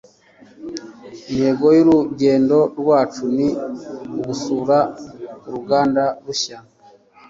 [1.31, 3.47] Intego y'urugendo rwacu ni
[4.17, 4.77] ugusura
[5.47, 6.57] uruganda rushya.